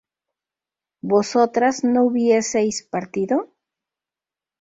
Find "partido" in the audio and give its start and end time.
2.81-3.53